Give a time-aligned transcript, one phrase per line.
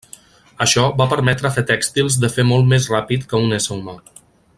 [0.63, 3.95] Això va permetre fer tèxtils de fer molt més ràpid que un ésser humà.